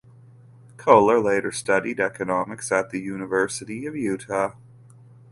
Kohler 0.77 1.19
later 1.19 1.51
studied 1.51 1.99
economics 1.99 2.71
at 2.71 2.89
the 2.89 2.99
University 2.99 3.85
of 3.85 3.95
Utah. 3.95 4.55